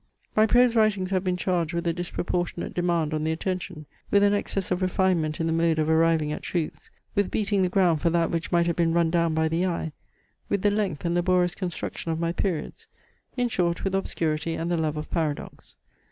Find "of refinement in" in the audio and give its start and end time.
4.71-5.45